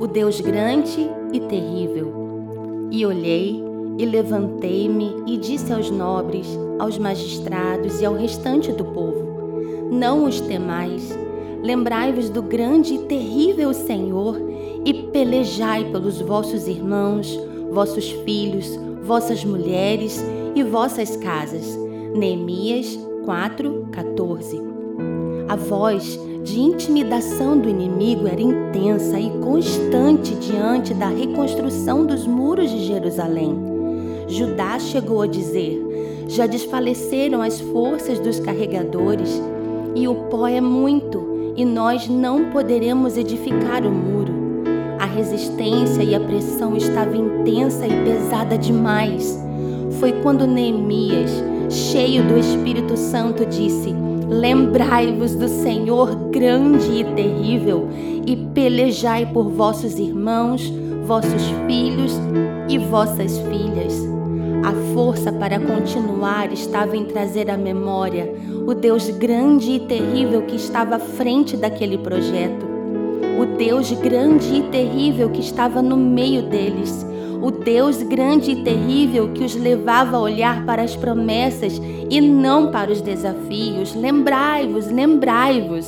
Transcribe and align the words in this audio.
o 0.00 0.06
Deus 0.06 0.40
grande 0.40 1.10
e 1.30 1.40
terrível. 1.40 2.88
E 2.90 3.04
olhei, 3.04 3.62
e 3.98 4.06
levantei-me 4.06 5.14
e 5.26 5.36
disse 5.36 5.70
aos 5.74 5.90
nobres, 5.90 6.46
aos 6.78 6.96
magistrados 6.96 8.00
e 8.00 8.06
ao 8.06 8.14
restante 8.14 8.72
do 8.72 8.84
povo: 8.86 9.90
Não 9.92 10.24
os 10.24 10.40
temais, 10.40 11.16
lembrai-vos 11.62 12.30
do 12.30 12.40
grande 12.40 12.94
e 12.94 12.98
terrível 13.00 13.74
Senhor 13.74 14.40
e 14.86 14.94
pelejai 14.94 15.84
pelos 15.92 16.18
vossos 16.18 16.66
irmãos, 16.66 17.38
vossos 17.70 18.10
filhos, 18.24 18.74
vossas 19.02 19.44
mulheres 19.44 20.18
e 20.54 20.62
vossas 20.62 21.14
casas. 21.16 21.78
Neemias 22.16 22.98
4:14. 23.26 24.60
A 25.50 25.56
voz 25.56 26.16
de 26.44 26.60
intimidação 26.60 27.58
do 27.58 27.68
inimigo 27.68 28.28
era 28.28 28.40
intensa 28.40 29.18
e 29.18 29.30
constante 29.40 30.32
diante 30.36 30.94
da 30.94 31.08
reconstrução 31.08 32.06
dos 32.06 32.24
muros 32.24 32.70
de 32.70 32.84
Jerusalém. 32.84 33.58
Judá 34.28 34.78
chegou 34.78 35.22
a 35.22 35.26
dizer: 35.26 36.24
Já 36.28 36.46
desfaleceram 36.46 37.42
as 37.42 37.60
forças 37.60 38.20
dos 38.20 38.38
carregadores, 38.38 39.42
e 39.96 40.06
o 40.06 40.14
pó 40.14 40.46
é 40.46 40.60
muito, 40.60 41.52
e 41.56 41.64
nós 41.64 42.08
não 42.08 42.50
poderemos 42.50 43.16
edificar 43.16 43.84
o 43.84 43.90
muro. 43.90 44.32
A 45.00 45.04
resistência 45.04 46.04
e 46.04 46.14
a 46.14 46.20
pressão 46.20 46.76
estavam 46.76 47.40
intensa 47.40 47.88
e 47.88 48.04
pesada 48.04 48.56
demais. 48.56 49.36
Foi 49.98 50.12
quando 50.22 50.46
Neemias, 50.46 51.32
cheio 51.68 52.22
do 52.22 52.38
Espírito 52.38 52.96
Santo, 52.96 53.44
disse: 53.44 53.92
Lembrai-vos 54.30 55.34
do 55.34 55.48
Senhor 55.48 56.14
grande 56.30 57.00
e 57.00 57.04
terrível, 57.16 57.88
e 58.24 58.36
pelejai 58.54 59.26
por 59.26 59.50
vossos 59.50 59.98
irmãos, 59.98 60.72
vossos 61.04 61.42
filhos 61.66 62.12
e 62.68 62.78
vossas 62.78 63.38
filhas. 63.38 64.08
A 64.64 64.94
força 64.94 65.32
para 65.32 65.58
continuar 65.58 66.52
estava 66.52 66.96
em 66.96 67.06
trazer 67.06 67.50
à 67.50 67.56
memória 67.56 68.32
o 68.66 68.72
Deus 68.72 69.10
grande 69.10 69.72
e 69.72 69.80
terrível 69.80 70.42
que 70.42 70.54
estava 70.54 70.94
à 70.94 71.00
frente 71.00 71.56
daquele 71.56 71.98
projeto, 71.98 72.64
o 73.40 73.56
Deus 73.56 73.90
grande 73.90 74.60
e 74.60 74.62
terrível 74.62 75.30
que 75.30 75.40
estava 75.40 75.82
no 75.82 75.96
meio 75.96 76.42
deles 76.42 77.04
o 77.42 77.50
Deus 77.50 78.02
grande 78.02 78.52
e 78.52 78.62
terrível 78.62 79.32
que 79.32 79.44
os 79.44 79.54
levava 79.54 80.16
a 80.16 80.20
olhar 80.20 80.64
para 80.66 80.82
as 80.82 80.94
promessas 80.94 81.80
e 82.10 82.20
não 82.20 82.70
para 82.70 82.92
os 82.92 83.00
desafios. 83.00 83.94
Lembrai-vos, 83.94 84.90
lembrai-vos. 84.90 85.86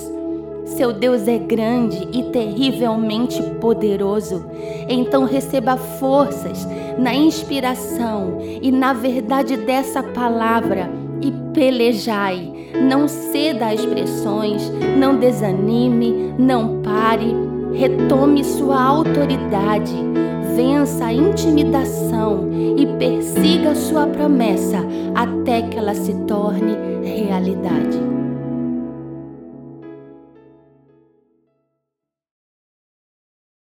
Seu 0.64 0.92
Deus 0.92 1.28
é 1.28 1.38
grande 1.38 2.08
e 2.12 2.22
terrivelmente 2.24 3.42
poderoso. 3.60 4.46
Então 4.88 5.24
receba 5.24 5.76
forças 5.76 6.66
na 6.98 7.14
inspiração 7.14 8.38
e 8.40 8.70
na 8.70 8.92
verdade 8.92 9.56
dessa 9.56 10.02
palavra 10.02 10.88
e 11.20 11.32
pelejai. 11.52 12.50
Não 12.88 13.06
ceda 13.06 13.66
a 13.66 13.74
expressões, 13.74 14.62
não 14.98 15.18
desanime, 15.18 16.34
não 16.38 16.80
pare. 16.80 17.34
Retome 17.74 18.44
sua 18.44 18.82
autoridade 18.82 20.12
vença 20.54 21.06
a 21.06 21.12
intimidação 21.12 22.48
e 22.76 22.86
persiga 22.98 23.74
sua 23.74 24.06
promessa 24.06 24.78
até 25.14 25.62
que 25.62 25.78
ela 25.78 25.94
se 25.94 26.14
torne 26.26 26.76
realidade. 27.02 28.21